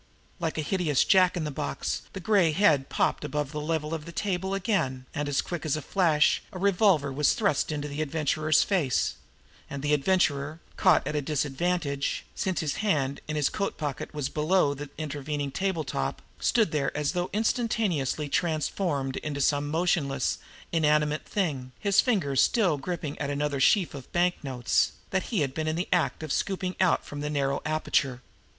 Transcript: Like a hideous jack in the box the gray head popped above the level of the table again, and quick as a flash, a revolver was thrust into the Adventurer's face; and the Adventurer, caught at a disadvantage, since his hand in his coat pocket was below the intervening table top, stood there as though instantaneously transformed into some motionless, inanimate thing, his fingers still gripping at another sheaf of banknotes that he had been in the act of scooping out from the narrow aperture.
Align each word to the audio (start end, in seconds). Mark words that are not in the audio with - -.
Like 0.39 0.57
a 0.57 0.63
hideous 0.63 1.03
jack 1.03 1.37
in 1.37 1.43
the 1.43 1.51
box 1.51 2.01
the 2.13 2.19
gray 2.19 2.53
head 2.53 2.89
popped 2.89 3.23
above 3.23 3.51
the 3.51 3.61
level 3.61 3.93
of 3.93 4.05
the 4.05 4.11
table 4.11 4.55
again, 4.55 5.05
and 5.13 5.43
quick 5.43 5.63
as 5.63 5.77
a 5.77 5.81
flash, 5.83 6.41
a 6.51 6.57
revolver 6.57 7.13
was 7.13 7.33
thrust 7.35 7.71
into 7.71 7.87
the 7.87 8.01
Adventurer's 8.01 8.63
face; 8.63 9.13
and 9.69 9.83
the 9.83 9.93
Adventurer, 9.93 10.59
caught 10.75 11.05
at 11.05 11.15
a 11.15 11.21
disadvantage, 11.21 12.25
since 12.33 12.61
his 12.61 12.77
hand 12.77 13.21
in 13.27 13.35
his 13.35 13.47
coat 13.47 13.77
pocket 13.77 14.11
was 14.11 14.27
below 14.27 14.73
the 14.73 14.89
intervening 14.97 15.51
table 15.51 15.83
top, 15.83 16.23
stood 16.39 16.71
there 16.71 16.91
as 16.97 17.11
though 17.11 17.29
instantaneously 17.31 18.27
transformed 18.27 19.17
into 19.17 19.39
some 19.39 19.67
motionless, 19.69 20.39
inanimate 20.71 21.25
thing, 21.25 21.73
his 21.77 22.01
fingers 22.01 22.41
still 22.41 22.79
gripping 22.79 23.15
at 23.19 23.29
another 23.29 23.59
sheaf 23.59 23.93
of 23.93 24.11
banknotes 24.11 24.93
that 25.11 25.25
he 25.29 25.41
had 25.41 25.53
been 25.53 25.67
in 25.67 25.75
the 25.75 25.87
act 25.93 26.23
of 26.23 26.31
scooping 26.33 26.75
out 26.81 27.05
from 27.05 27.21
the 27.21 27.29
narrow 27.29 27.61
aperture. 27.67 28.23